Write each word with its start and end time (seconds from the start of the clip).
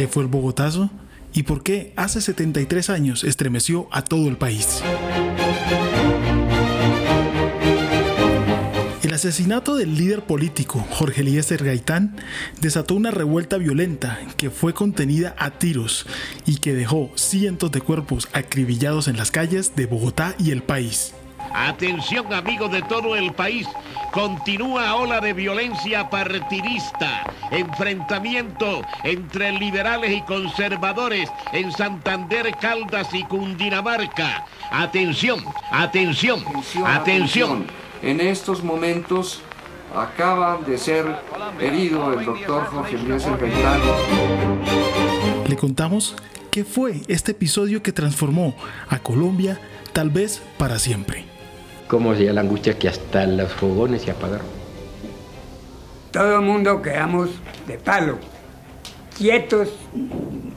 ¿Qué 0.00 0.08
fue 0.08 0.22
el 0.22 0.30
Bogotazo? 0.30 0.88
¿Y 1.34 1.42
por 1.42 1.62
qué 1.62 1.92
hace 1.94 2.22
73 2.22 2.88
años 2.88 3.22
estremeció 3.22 3.86
a 3.92 4.00
todo 4.00 4.28
el 4.28 4.38
país? 4.38 4.82
El 9.02 9.12
asesinato 9.12 9.76
del 9.76 9.94
líder 9.94 10.22
político 10.22 10.82
Jorge 10.88 11.20
Eliezer 11.20 11.62
Gaitán 11.62 12.16
desató 12.62 12.94
una 12.94 13.10
revuelta 13.10 13.58
violenta 13.58 14.18
que 14.38 14.48
fue 14.48 14.72
contenida 14.72 15.34
a 15.36 15.50
tiros 15.58 16.06
y 16.46 16.60
que 16.60 16.72
dejó 16.72 17.10
cientos 17.14 17.70
de 17.70 17.82
cuerpos 17.82 18.30
acribillados 18.32 19.06
en 19.06 19.18
las 19.18 19.30
calles 19.30 19.76
de 19.76 19.84
Bogotá 19.84 20.34
y 20.38 20.52
el 20.52 20.62
país. 20.62 21.12
Atención 21.52 22.32
amigos 22.32 22.70
de 22.70 22.82
todo 22.82 23.16
el 23.16 23.32
país, 23.32 23.66
continúa 24.12 24.94
ola 24.94 25.20
de 25.20 25.32
violencia 25.32 26.08
partidista, 26.08 27.24
enfrentamiento 27.50 28.82
entre 29.04 29.52
liberales 29.52 30.12
y 30.12 30.22
conservadores 30.22 31.28
en 31.52 31.72
Santander, 31.72 32.54
Caldas 32.60 33.12
y 33.12 33.24
Cundinamarca. 33.24 34.46
Atención, 34.70 35.44
atención, 35.70 36.44
atención. 36.84 37.66
En 38.02 38.20
estos 38.20 38.62
momentos 38.62 39.42
acaba 39.94 40.58
de 40.58 40.78
ser 40.78 41.06
herido 41.60 42.12
el 42.12 42.24
doctor 42.24 42.66
Jorge 42.66 42.98
Luis 42.98 43.24
Gaitán. 43.26 43.80
Le 45.48 45.56
contamos 45.56 46.14
qué 46.50 46.64
fue 46.64 47.02
este 47.08 47.32
episodio 47.32 47.82
que 47.82 47.92
transformó 47.92 48.54
a 48.88 49.00
Colombia 49.00 49.60
tal 49.92 50.10
vez 50.10 50.40
para 50.58 50.78
siempre 50.78 51.29
cómo 51.90 52.14
sería 52.14 52.32
la 52.32 52.42
angustia 52.42 52.78
que 52.78 52.88
hasta 52.88 53.26
los 53.26 53.52
fogones 53.52 54.02
se 54.02 54.12
apagaron. 54.12 54.46
Todo 56.12 56.36
el 56.36 56.42
mundo 56.42 56.80
quedamos 56.80 57.30
de 57.66 57.78
palo, 57.78 58.18
quietos, 59.18 59.70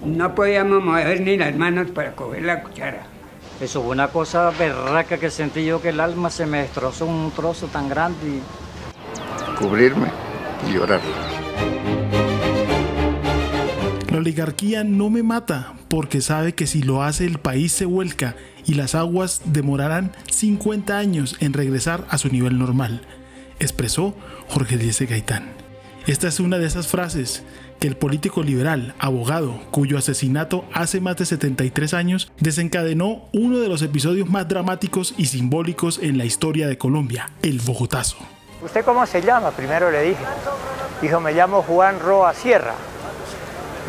no 0.06 0.36
podíamos 0.36 0.84
mover 0.84 1.22
ni 1.22 1.36
las 1.36 1.56
manos 1.56 1.90
para 1.90 2.16
coger 2.16 2.44
la 2.44 2.62
cuchara. 2.62 3.08
Eso 3.60 3.82
fue 3.82 3.92
una 3.94 4.10
cosa 4.10 4.52
berraca 4.52 5.18
que 5.18 5.32
sentí 5.32 5.66
yo 5.66 5.82
que 5.82 5.90
el 5.90 6.00
alma 6.00 6.30
se 6.30 6.46
me 6.46 6.60
destrozó 6.60 7.08
un 7.08 7.32
trozo 7.32 7.66
tan 7.66 7.90
grande. 7.90 8.40
Cubrirme 9.58 10.10
y 10.70 10.74
llorar. 10.74 11.02
La 14.12 14.18
oligarquía 14.18 14.84
no 14.84 15.10
me 15.10 15.24
mata 15.24 15.74
porque 15.94 16.22
sabe 16.22 16.56
que 16.56 16.66
si 16.66 16.82
lo 16.82 17.04
hace 17.04 17.24
el 17.24 17.38
país 17.38 17.72
se 17.72 17.86
vuelca 17.86 18.36
y 18.66 18.74
las 18.74 18.96
aguas 18.96 19.44
demorarán 19.46 20.12
50 20.26 20.98
años 20.98 21.36
en 21.40 21.54
regresar 21.54 22.08
a 22.10 22.18
su 22.18 22.30
nivel 22.30 22.58
normal, 22.58 23.02
expresó 23.60 24.16
Jorge 24.48 24.78
Díaz 24.78 25.02
Gaitán. 25.02 25.52
Esta 26.08 26.28
es 26.28 26.40
una 26.40 26.58
de 26.58 26.66
esas 26.66 26.88
frases 26.88 27.44
que 27.80 27.88
el 27.88 27.96
político 27.96 28.42
liberal, 28.42 28.96
abogado, 28.98 29.62
cuyo 29.70 30.00
asesinato 30.00 30.66
hace 30.74 31.00
más 31.00 31.18
de 31.18 31.28
73 31.28 31.94
años 31.94 32.32
desencadenó 32.40 33.30
uno 33.32 33.60
de 33.60 33.70
los 33.70 33.84
episodios 33.84 34.28
más 34.28 34.48
dramáticos 34.48 35.14
y 35.16 35.28
simbólicos 35.28 36.00
en 36.02 36.18
la 36.18 36.26
historia 36.26 36.68
de 36.68 36.80
Colombia, 36.80 37.30
el 37.44 37.60
Bogotazo. 37.60 38.18
¿Usted 38.64 38.84
cómo 38.84 39.06
se 39.06 39.22
llama? 39.22 39.52
Primero 39.52 39.92
le 39.92 40.02
dije. 40.02 40.24
Dijo, 41.04 41.20
me 41.20 41.34
llamo 41.34 41.62
Juan 41.62 42.00
Roa 42.00 42.34
Sierra. 42.34 42.74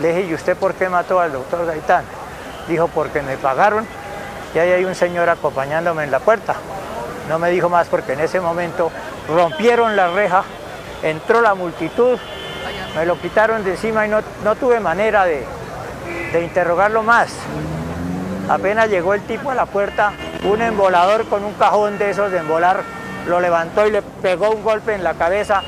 Le 0.01 0.09
dije, 0.09 0.29
¿y 0.29 0.35
usted 0.35 0.57
por 0.57 0.75
qué 0.75 0.89
mató 0.89 1.21
al 1.21 1.33
doctor 1.33 1.67
Gaitán? 1.67 2.05
Dijo, 2.69 2.89
porque 2.89 3.23
me 3.23 3.37
pagaron 3.37 3.87
y 4.55 4.59
ahí 4.59 4.71
hay 4.71 4.85
un 4.85 4.95
señor 4.95 5.29
acompañándome 5.29 6.05
en 6.05 6.11
la 6.11 6.21
puerta. 6.21 6.55
No 7.29 7.39
me 7.39 7.51
dijo 7.51 7.69
más 7.69 7.89
porque 7.89 8.13
en 8.13 8.21
ese 8.21 8.41
momento 8.41 8.91
rompieron 9.29 9.97
la 9.97 10.09
reja, 10.09 10.45
entró 11.03 11.41
la 11.41 11.55
multitud, 11.55 12.19
me 12.95 13.07
lo 13.07 13.19
quitaron 13.21 13.65
de 13.65 13.73
encima 13.73 14.07
y 14.07 14.11
no, 14.11 14.23
tuve 14.57 14.81
manera 14.81 15.25
de, 15.25 15.45
de 16.33 16.45
interrogarlo 16.45 17.03
más. 17.03 17.31
Apenas 18.49 18.91
llegó 18.91 19.15
el 19.15 19.23
tipo 19.23 19.51
a 19.51 19.55
la 19.55 19.67
puerta, 19.67 20.13
un 20.45 20.61
embolador 20.61 21.27
con 21.27 21.45
un 21.45 21.55
cajón 21.55 21.99
de 21.99 22.11
esos 22.11 22.31
de 22.31 22.39
embolar, 22.39 22.83
lo 23.27 23.41
levantó 23.41 23.87
y 23.87 23.91
le 23.91 24.03
pegó 24.03 24.51
un 24.51 24.63
golpe 24.63 24.95
en 24.95 25.03
la 25.03 25.15
cabeza, 25.15 25.63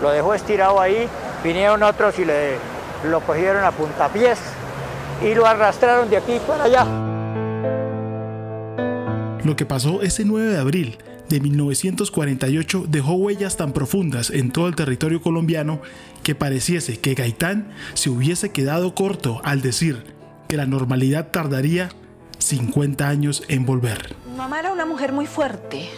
lo 0.00 0.10
dejó 0.10 0.34
estirado 0.34 0.80
ahí, 0.80 1.08
vinieron 1.42 1.82
otros 1.82 2.16
y 2.20 2.24
le, 2.24 2.58
lo 3.04 3.20
cogieron 3.20 3.64
a 3.64 3.72
puntapiés 3.72 4.38
y 5.22 5.34
lo 5.34 5.46
arrastraron 5.46 6.10
de 6.10 6.16
aquí 6.16 6.38
para 6.46 6.64
allá. 6.64 6.86
Lo 9.44 9.56
que 9.56 9.66
pasó 9.66 10.02
ese 10.02 10.24
9 10.24 10.50
de 10.50 10.58
abril 10.58 10.98
de 11.28 11.40
1948 11.40 12.84
dejó 12.88 13.14
huellas 13.14 13.56
tan 13.56 13.72
profundas 13.72 14.30
en 14.30 14.52
todo 14.52 14.68
el 14.68 14.76
territorio 14.76 15.20
colombiano 15.20 15.80
que 16.22 16.34
pareciese 16.34 17.00
que 17.00 17.14
Gaitán 17.14 17.72
se 17.94 18.10
hubiese 18.10 18.50
quedado 18.50 18.94
corto 18.94 19.40
al 19.44 19.62
decir 19.62 20.04
que 20.48 20.56
la 20.56 20.66
normalidad 20.66 21.28
tardaría 21.30 21.88
50 22.38 23.08
años 23.08 23.42
en 23.48 23.64
volver. 23.64 24.14
mamá 24.36 24.60
era 24.60 24.72
una 24.72 24.84
mujer 24.84 25.12
muy 25.12 25.26
fuerte, 25.26 25.88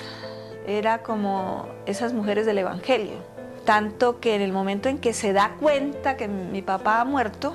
era 0.66 1.02
como 1.02 1.68
esas 1.86 2.12
mujeres 2.12 2.46
del 2.46 2.58
Evangelio, 2.58 3.16
tanto 3.64 4.20
que 4.20 4.34
en 4.34 4.42
el 4.42 4.52
momento 4.52 4.88
en 4.88 4.98
que 4.98 5.12
se 5.12 5.32
da 5.32 5.56
cuenta 5.60 6.16
que 6.16 6.28
mi 6.28 6.62
papá 6.62 7.00
ha 7.00 7.04
muerto, 7.04 7.54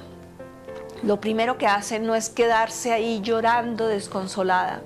lo 1.03 1.21
primero 1.21 1.57
que 1.57 1.67
hace 1.67 1.99
no 1.99 2.15
es 2.15 2.29
quedarse 2.29 2.91
ahí 2.91 3.21
llorando 3.21 3.87
desconsolada, 3.87 4.81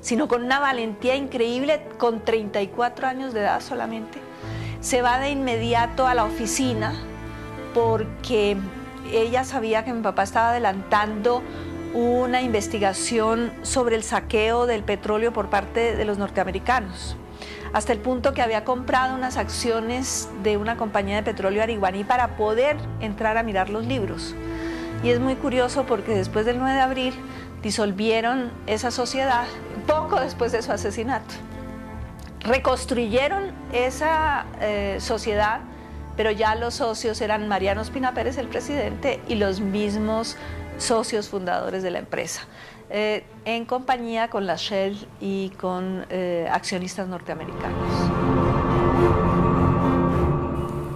sino 0.00 0.28
con 0.28 0.44
una 0.44 0.58
valentía 0.58 1.16
increíble, 1.16 1.82
con 1.98 2.24
34 2.24 3.06
años 3.06 3.34
de 3.34 3.40
edad 3.40 3.60
solamente. 3.60 4.18
Se 4.80 5.02
va 5.02 5.18
de 5.18 5.30
inmediato 5.30 6.06
a 6.06 6.14
la 6.14 6.24
oficina 6.24 6.94
porque 7.74 8.56
ella 9.12 9.44
sabía 9.44 9.84
que 9.84 9.92
mi 9.92 10.02
papá 10.02 10.22
estaba 10.22 10.50
adelantando 10.50 11.42
una 11.92 12.40
investigación 12.40 13.52
sobre 13.62 13.96
el 13.96 14.02
saqueo 14.02 14.66
del 14.66 14.84
petróleo 14.84 15.32
por 15.32 15.50
parte 15.50 15.96
de 15.96 16.04
los 16.04 16.18
norteamericanos, 16.18 17.16
hasta 17.72 17.92
el 17.92 17.98
punto 17.98 18.34
que 18.34 18.42
había 18.42 18.64
comprado 18.64 19.14
unas 19.14 19.36
acciones 19.36 20.28
de 20.42 20.56
una 20.56 20.76
compañía 20.76 21.16
de 21.16 21.22
petróleo 21.22 21.62
ariguaní 21.62 22.04
para 22.04 22.36
poder 22.36 22.76
entrar 23.00 23.36
a 23.36 23.42
mirar 23.42 23.70
los 23.70 23.86
libros. 23.86 24.34
Y 25.02 25.10
es 25.10 25.20
muy 25.20 25.36
curioso 25.36 25.86
porque 25.86 26.14
después 26.14 26.44
del 26.46 26.58
9 26.58 26.74
de 26.74 26.80
abril 26.80 27.14
disolvieron 27.62 28.50
esa 28.66 28.90
sociedad 28.90 29.44
poco 29.86 30.20
después 30.20 30.52
de 30.52 30.62
su 30.62 30.72
asesinato. 30.72 31.34
Reconstruyeron 32.40 33.52
esa 33.72 34.46
eh, 34.60 34.96
sociedad, 35.00 35.60
pero 36.16 36.30
ya 36.30 36.54
los 36.54 36.74
socios 36.74 37.20
eran 37.20 37.48
Mariano 37.48 37.82
Espina 37.82 38.14
Pérez, 38.14 38.38
el 38.38 38.48
presidente, 38.48 39.20
y 39.28 39.34
los 39.34 39.60
mismos 39.60 40.36
socios 40.78 41.28
fundadores 41.28 41.82
de 41.82 41.90
la 41.90 41.98
empresa, 41.98 42.42
eh, 42.90 43.24
en 43.44 43.64
compañía 43.64 44.28
con 44.28 44.46
la 44.46 44.56
Shell 44.56 44.96
y 45.20 45.50
con 45.50 46.04
eh, 46.10 46.48
accionistas 46.50 47.08
norteamericanos. 47.08 48.10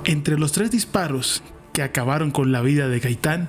Entre 0.04 0.38
los 0.38 0.52
tres 0.52 0.70
disparos 0.70 1.42
que 1.72 1.82
acabaron 1.82 2.30
con 2.30 2.52
la 2.52 2.60
vida 2.60 2.88
de 2.88 3.00
Gaitán, 3.00 3.48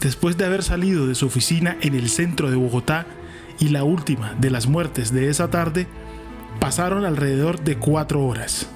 después 0.00 0.36
de 0.36 0.44
haber 0.44 0.62
salido 0.62 1.06
de 1.06 1.14
su 1.14 1.26
oficina 1.26 1.76
en 1.80 1.94
el 1.94 2.08
centro 2.08 2.50
de 2.50 2.56
Bogotá, 2.56 3.06
y 3.58 3.68
la 3.68 3.84
última 3.84 4.34
de 4.40 4.50
las 4.50 4.66
muertes 4.66 5.12
de 5.12 5.28
esa 5.28 5.48
tarde, 5.48 5.86
pasaron 6.58 7.04
alrededor 7.04 7.62
de 7.62 7.76
cuatro 7.76 8.24
horas. 8.26 8.68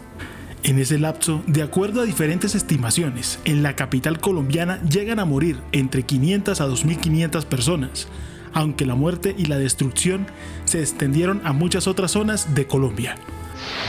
En 0.63 0.79
ese 0.79 0.99
lapso, 0.99 1.43
de 1.47 1.63
acuerdo 1.63 2.01
a 2.01 2.05
diferentes 2.05 2.55
estimaciones, 2.55 3.39
en 3.45 3.63
la 3.63 3.77
capital 3.77 4.21
colombiana 4.21 4.81
llegan 4.83 5.19
a 5.19 5.25
morir 5.25 5.59
entre 5.73 6.05
500 6.05 6.61
a 6.61 6.67
2.500 6.67 7.45
personas, 7.47 8.09
aunque 8.53 8.87
la 8.87 8.95
muerte 8.95 9.35
y 9.37 9.47
la 9.47 9.59
destrucción 9.59 10.27
se 10.65 10.81
extendieron 10.81 11.41
a 11.45 11.53
muchas 11.53 11.87
otras 11.87 12.13
zonas 12.13 12.55
de 12.55 12.67
Colombia. 12.67 13.17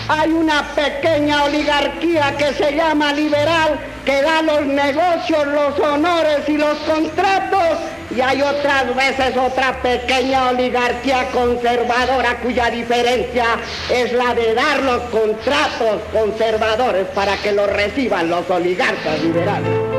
Hay 0.08 0.32
una 0.32 0.64
pequeña 0.74 1.44
oligarquía 1.44 2.36
que 2.38 2.54
se 2.54 2.76
llama 2.76 3.12
liberal, 3.14 3.78
que 4.06 4.22
da 4.22 4.42
los 4.42 4.66
negocios, 4.66 5.46
los 5.48 5.80
honores 5.80 6.48
y 6.48 6.58
los 6.58 6.78
contratos. 6.80 7.80
Y 8.16 8.22
hay 8.22 8.42
otras 8.42 8.96
veces 8.96 9.36
otra 9.36 9.82
pequeña 9.82 10.50
oligarquía 10.50 11.30
conservadora 11.32 12.40
cuya 12.40 12.70
diferencia 12.70 13.46
es 13.92 14.14
la 14.14 14.34
de 14.34 14.54
dar 14.54 14.82
los 14.82 15.02
contratos 15.04 16.02
conservadores 16.14 17.08
para 17.08 17.36
que 17.38 17.52
los 17.52 17.68
reciban 17.68 18.30
los 18.30 18.50
oligarcas 18.50 19.22
liberales. 19.22 19.97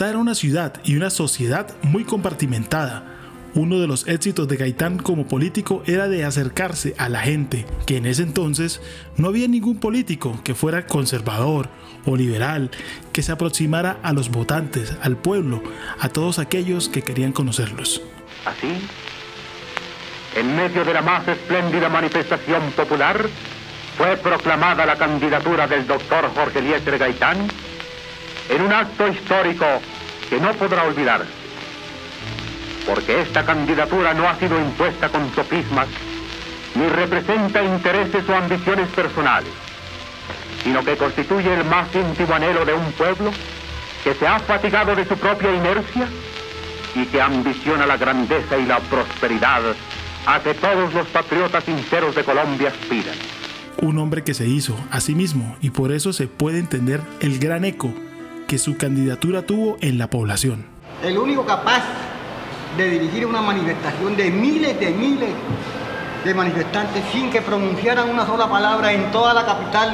Era 0.00 0.18
una 0.18 0.34
ciudad 0.34 0.74
y 0.84 0.96
una 0.96 1.10
sociedad 1.10 1.74
muy 1.82 2.04
compartimentada 2.04 3.18
uno 3.54 3.80
de 3.80 3.86
los 3.86 4.06
éxitos 4.06 4.46
de 4.46 4.56
Gaitán 4.56 4.98
como 4.98 5.26
político 5.26 5.82
era 5.86 6.06
de 6.06 6.24
acercarse 6.24 6.94
a 6.98 7.08
la 7.08 7.20
gente, 7.20 7.66
que 7.86 7.96
en 7.96 8.06
ese 8.06 8.22
entonces 8.22 8.80
no 9.16 9.28
había 9.28 9.48
ningún 9.48 9.80
político 9.80 10.38
que 10.44 10.54
fuera 10.54 10.86
conservador 10.86 11.68
o 12.04 12.14
liberal, 12.14 12.70
que 13.12 13.22
se 13.22 13.32
aproximara 13.32 13.98
a 14.02 14.12
los 14.12 14.30
votantes, 14.30 14.96
al 15.02 15.16
pueblo, 15.16 15.62
a 15.98 16.08
todos 16.08 16.38
aquellos 16.38 16.88
que 16.88 17.02
querían 17.02 17.32
conocerlos. 17.32 18.02
Así, 18.44 18.86
en 20.36 20.56
medio 20.56 20.84
de 20.84 20.94
la 20.94 21.02
más 21.02 21.26
espléndida 21.26 21.88
manifestación 21.88 22.70
popular, 22.76 23.28
fue 23.96 24.16
proclamada 24.18 24.86
la 24.86 24.96
candidatura 24.96 25.66
del 25.66 25.86
doctor 25.86 26.30
Jorge 26.34 26.60
Eliezer 26.60 26.98
Gaitán 26.98 27.48
en 28.48 28.62
un 28.62 28.72
acto 28.72 29.08
histórico 29.08 29.66
que 30.28 30.40
no 30.40 30.52
podrá 30.54 30.84
olvidar, 30.84 31.24
porque 32.86 33.20
esta 33.20 33.44
candidatura 33.44 34.14
no 34.14 34.28
ha 34.28 34.34
sido 34.36 34.58
impuesta 34.58 35.08
con 35.08 35.32
sofismas 35.34 35.88
ni 36.74 36.88
representa 36.88 37.62
intereses 37.62 38.28
o 38.28 38.34
ambiciones 38.34 38.88
personales, 38.88 39.50
sino 40.62 40.84
que 40.84 40.96
constituye 40.96 41.52
el 41.52 41.64
más 41.64 41.88
íntimo 41.94 42.34
anhelo 42.34 42.64
de 42.64 42.74
un 42.74 42.92
pueblo 42.92 43.30
que 44.04 44.14
se 44.14 44.26
ha 44.26 44.38
fatigado 44.38 44.94
de 44.94 45.04
su 45.04 45.16
propia 45.16 45.54
inercia 45.54 46.06
y 46.94 47.04
que 47.06 47.20
ambiciona 47.20 47.86
la 47.86 47.96
grandeza 47.96 48.56
y 48.58 48.66
la 48.66 48.78
prosperidad 48.80 49.62
a 50.26 50.40
que 50.40 50.54
todos 50.54 50.92
los 50.94 51.06
patriotas 51.08 51.64
sinceros 51.64 52.14
de 52.14 52.24
Colombia 52.24 52.68
aspiran. 52.68 53.14
Un 53.80 53.98
hombre 53.98 54.24
que 54.24 54.34
se 54.34 54.46
hizo 54.46 54.76
a 54.90 55.00
sí 55.00 55.14
mismo 55.14 55.56
y 55.60 55.70
por 55.70 55.92
eso 55.92 56.12
se 56.12 56.26
puede 56.26 56.58
entender 56.58 57.00
el 57.20 57.38
gran 57.38 57.64
eco 57.64 57.94
que 58.48 58.58
su 58.58 58.76
candidatura 58.76 59.42
tuvo 59.42 59.76
en 59.80 59.98
la 59.98 60.08
población. 60.08 60.64
El 61.04 61.18
único 61.18 61.44
capaz 61.46 61.84
de 62.76 62.90
dirigir 62.90 63.26
una 63.26 63.42
manifestación 63.42 64.16
de 64.16 64.30
miles 64.30 64.80
de 64.80 64.90
miles 64.90 65.30
de 66.24 66.34
manifestantes 66.34 67.04
sin 67.12 67.30
que 67.30 67.42
pronunciaran 67.42 68.08
una 68.08 68.26
sola 68.26 68.48
palabra 68.48 68.92
en 68.92 69.10
toda 69.12 69.34
la 69.34 69.44
capital 69.44 69.92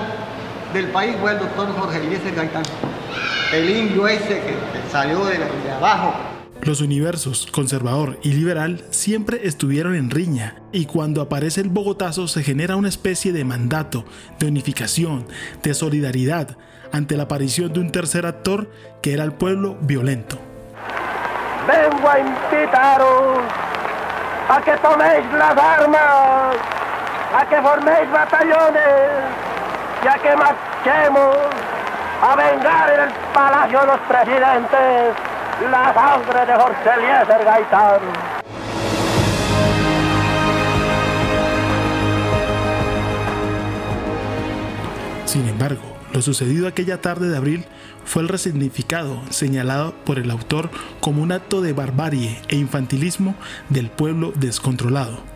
del 0.73 0.87
país 0.87 1.17
fue 1.21 1.33
el 1.33 1.41
doctor 1.41 1.69
Jorge 1.79 1.99
Eliezer 1.99 2.35
Gaitán. 2.35 2.63
El 3.53 3.69
indio 3.69 4.07
ese 4.09 4.41
que 4.41 4.57
salió 4.91 5.25
de 5.27 5.37
abajo 5.77 6.15
los 6.65 6.81
universos 6.81 7.47
conservador 7.53 8.19
y 8.23 8.33
liberal 8.33 8.85
siempre 8.91 9.47
estuvieron 9.47 9.95
en 9.95 10.11
riña 10.11 10.57
y 10.73 10.87
cuando 10.87 11.21
aparece 11.21 11.61
el 11.61 11.69
Bogotazo 11.69 12.27
se 12.27 12.43
genera 12.43 12.77
una 12.77 12.89
especie 12.89 13.33
de 13.33 13.45
mandato, 13.45 14.05
de 14.39 14.47
unificación, 14.47 15.27
de 15.63 15.75
solidaridad 15.75 16.57
ante 16.93 17.17
la 17.17 17.25
aparición 17.25 17.73
de 17.73 17.81
un 17.81 17.93
tercer 17.93 18.25
actor 18.25 18.71
que 19.03 19.13
era 19.13 19.25
el 19.25 19.33
pueblo 19.33 19.77
violento. 19.83 20.39
Vengo 21.67 22.09
a 22.09 22.19
invitaros 22.19 23.39
a 24.49 24.63
que 24.63 24.77
toméis 24.79 25.33
las 25.33 25.57
armas, 25.57 26.57
a 27.35 27.49
que 27.49 27.61
forméis 27.61 28.11
batallones 28.11 28.83
y 30.03 30.09
a 30.09 30.15
que 30.15 30.37
marchemos 30.37 31.37
a 32.23 32.37
vengar 32.37 32.93
en 32.93 33.01
el 33.01 33.11
Palacio 33.35 33.81
de 33.81 33.87
los 33.87 34.01
Presidentes 34.01 35.34
la 35.63 35.95
sangre 35.95 36.47
de 36.47 36.55
Jorge 36.55 36.91
Eliezer. 36.97 38.01
Sin 45.25 45.49
embargo, 45.49 45.83
lo 46.13 46.23
sucedido 46.23 46.69
aquella 46.69 47.01
tarde 47.01 47.29
de 47.29 47.37
abril 47.37 47.65
fue 48.05 48.23
el 48.23 48.29
resignificado 48.29 49.21
señalado 49.31 49.95
por 50.05 50.19
el 50.19 50.31
autor 50.31 50.71
como 51.01 51.23
un 51.23 51.33
acto 51.33 51.61
de 51.61 51.73
barbarie 51.73 52.41
e 52.49 52.57
infantilismo 52.57 53.35
del 53.69 53.91
pueblo 53.91 54.33
descontrolado 54.37 55.34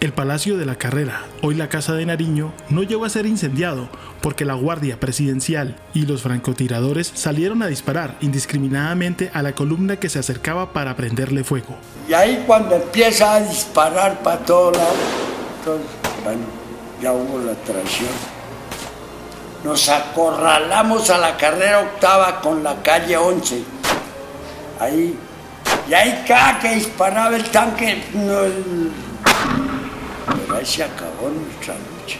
el 0.00 0.12
Palacio 0.12 0.56
de 0.56 0.64
la 0.64 0.76
Carrera, 0.76 1.24
hoy 1.42 1.56
la 1.56 1.68
Casa 1.68 1.94
de 1.94 2.06
Nariño, 2.06 2.52
no 2.68 2.82
llegó 2.84 3.04
a 3.04 3.10
ser 3.10 3.26
incendiado 3.26 3.88
porque 4.20 4.44
la 4.44 4.54
Guardia 4.54 5.00
Presidencial 5.00 5.76
y 5.92 6.06
los 6.06 6.22
francotiradores 6.22 7.10
salieron 7.14 7.62
a 7.62 7.66
disparar 7.66 8.16
indiscriminadamente 8.20 9.30
a 9.34 9.42
la 9.42 9.52
columna 9.52 9.96
que 9.96 10.08
se 10.08 10.20
acercaba 10.20 10.72
para 10.72 10.94
prenderle 10.94 11.42
fuego. 11.42 11.76
Y 12.08 12.12
ahí 12.12 12.44
cuando 12.46 12.76
empieza 12.76 13.34
a 13.34 13.40
disparar 13.40 14.20
para 14.20 14.38
todos 14.38 14.76
lados, 14.76 14.96
bueno, 16.22 16.42
ya 17.02 17.12
hubo 17.12 17.40
la 17.40 17.54
traición. 17.54 18.10
Nos 19.64 19.88
acorralamos 19.88 21.10
a 21.10 21.18
la 21.18 21.36
carrera 21.36 21.80
octava 21.80 22.40
con 22.40 22.62
la 22.62 22.80
calle 22.82 23.16
11. 23.16 23.62
Ahí, 24.78 25.18
y 25.88 25.94
ahí 25.94 26.24
cada 26.26 26.60
que 26.60 26.76
disparaba 26.76 27.34
el 27.34 27.44
tanque, 27.50 28.04
se 30.64 30.84
acabó 30.84 31.30
nuestra 31.30 31.74
lucha. 31.74 32.18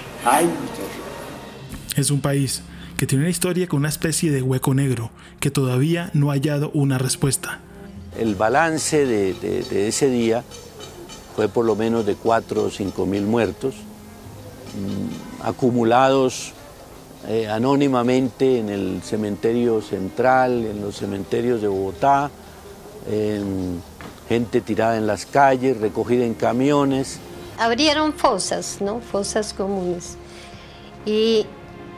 es 1.97 2.11
un 2.11 2.21
país 2.21 2.63
que 2.97 3.07
tiene 3.07 3.25
una 3.25 3.31
historia 3.31 3.67
con 3.69 3.81
una 3.81 3.89
especie 3.89 4.31
de 4.31 4.43
hueco 4.43 4.75
negro 4.75 5.11
que 5.41 5.51
todavía 5.51 6.11
no 6.15 6.31
ha 6.31 6.35
hallado 6.35 6.71
una 6.75 6.99
respuesta. 6.99 7.61
El 8.19 8.35
balance 8.35 9.07
de, 9.07 9.89
ese 9.89 10.09
día 10.09 10.43
fue 11.37 11.49
por 11.49 11.65
lo 11.65 11.77
menos 11.77 12.07
de 12.07 12.15
4 12.17 12.65
o 12.65 12.71
5 12.71 13.07
mil 13.07 13.23
muertos, 13.23 13.75
mm, 13.75 15.47
acumulados 15.47 16.53
eh, 17.29 17.49
anónimamente 17.49 18.59
en 18.59 18.69
el 18.69 19.03
cementerio 19.03 19.83
central, 19.83 20.65
en 20.65 20.81
los 20.81 20.97
cementerios 20.97 21.61
de 21.61 21.69
Bogotá, 21.69 22.31
gente 24.29 24.61
tirada 24.61 24.99
en 24.99 25.07
las 25.07 25.25
calles, 25.25 25.79
recogida 25.79 26.25
en 26.25 26.35
camiones 26.35 27.21
abrieron 27.59 28.13
fosas, 28.13 28.79
¿no? 28.81 29.01
Fosas 29.01 29.53
comunes. 29.53 30.17
Y 31.05 31.47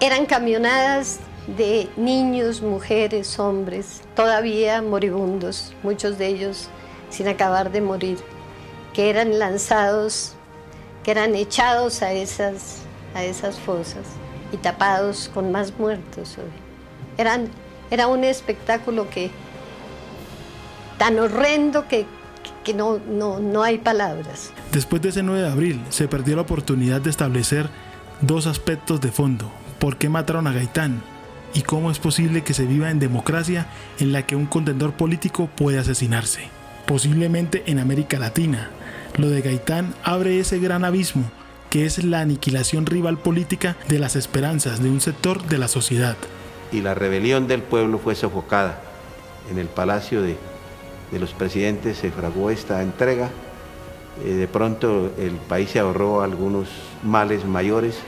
eran 0.00 0.26
camionadas 0.26 1.20
de 1.46 1.88
niños, 1.96 2.62
mujeres, 2.62 3.38
hombres, 3.38 4.02
todavía 4.14 4.82
moribundos, 4.82 5.74
muchos 5.82 6.18
de 6.18 6.28
ellos 6.28 6.68
sin 7.10 7.28
acabar 7.28 7.72
de 7.72 7.80
morir, 7.80 8.18
que 8.94 9.10
eran 9.10 9.38
lanzados, 9.38 10.34
que 11.02 11.10
eran 11.10 11.34
echados 11.34 12.02
a 12.02 12.12
esas, 12.12 12.78
a 13.14 13.24
esas 13.24 13.58
fosas 13.58 14.04
y 14.52 14.56
tapados 14.58 15.30
con 15.32 15.50
más 15.50 15.76
muertos. 15.78 16.36
Eran, 17.18 17.50
era 17.90 18.06
un 18.06 18.24
espectáculo 18.24 19.10
que 19.10 19.30
tan 20.98 21.18
horrendo 21.18 21.88
que 21.88 22.06
que 22.64 22.74
no, 22.74 22.98
no, 22.98 23.40
no 23.40 23.62
hay 23.62 23.78
palabras. 23.78 24.52
Después 24.72 25.02
de 25.02 25.10
ese 25.10 25.22
9 25.22 25.42
de 25.42 25.48
abril 25.50 25.80
se 25.88 26.08
perdió 26.08 26.36
la 26.36 26.42
oportunidad 26.42 27.00
de 27.00 27.10
establecer 27.10 27.68
dos 28.20 28.46
aspectos 28.46 29.00
de 29.00 29.12
fondo. 29.12 29.50
¿Por 29.78 29.96
qué 29.96 30.08
mataron 30.08 30.46
a 30.46 30.52
Gaitán? 30.52 31.02
¿Y 31.54 31.62
cómo 31.62 31.90
es 31.90 31.98
posible 31.98 32.42
que 32.42 32.54
se 32.54 32.66
viva 32.66 32.90
en 32.90 32.98
democracia 32.98 33.66
en 33.98 34.12
la 34.12 34.26
que 34.26 34.36
un 34.36 34.46
contendor 34.46 34.92
político 34.92 35.48
puede 35.56 35.78
asesinarse? 35.78 36.48
Posiblemente 36.86 37.64
en 37.66 37.78
América 37.78 38.18
Latina. 38.18 38.70
Lo 39.16 39.28
de 39.28 39.42
Gaitán 39.42 39.94
abre 40.04 40.38
ese 40.38 40.58
gran 40.58 40.84
abismo 40.84 41.24
que 41.70 41.86
es 41.86 42.02
la 42.04 42.20
aniquilación 42.20 42.84
rival 42.84 43.16
política 43.16 43.76
de 43.88 44.00
las 44.00 44.16
esperanzas 44.16 44.82
de 44.82 44.90
un 44.90 45.00
sector 45.00 45.44
de 45.46 45.56
la 45.56 45.68
sociedad. 45.68 46.16
Y 46.72 46.82
la 46.82 46.94
rebelión 46.94 47.46
del 47.46 47.62
pueblo 47.62 47.98
fue 47.98 48.16
sofocada 48.16 48.82
en 49.50 49.58
el 49.58 49.68
palacio 49.68 50.20
de 50.20 50.36
de 51.10 51.18
los 51.18 51.32
presidentes 51.32 51.98
se 51.98 52.10
fraguó 52.10 52.50
esta 52.50 52.82
entrega. 52.82 53.30
Eh, 54.24 54.32
de 54.32 54.48
pronto 54.48 55.12
el 55.18 55.32
país 55.32 55.70
se 55.70 55.78
ahorró 55.78 56.22
algunos 56.22 56.68
males 57.02 57.44
mayores, 57.44 57.98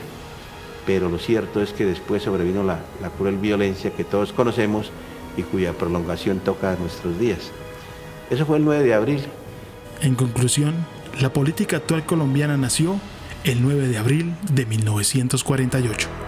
pero 0.87 1.09
lo 1.09 1.19
cierto 1.19 1.63
es 1.63 1.73
que 1.73 1.85
después 1.85 2.23
sobrevino 2.23 2.63
la, 2.63 2.81
la 3.01 3.11
cruel 3.11 3.37
violencia 3.37 3.93
que 3.93 4.05
todos 4.05 4.33
conocemos 4.33 4.91
y 5.37 5.43
cuya 5.43 5.73
prolongación 5.73 6.41
toca 6.41 6.77
nuestros 6.77 7.19
días. 7.19 7.51
Eso 8.31 8.47
fue 8.47 8.59
el 8.59 8.65
9 8.65 8.85
de 8.85 8.95
abril. 8.95 9.23
En 10.01 10.15
conclusión, 10.15 10.75
la 11.21 11.33
política 11.33 11.77
actual 11.79 12.05
colombiana 12.05 12.57
nació 12.57 12.99
el 13.45 13.63
9 13.63 13.89
de 13.89 13.99
abril 13.99 14.35
de 14.53 14.67
1948. 14.67 16.22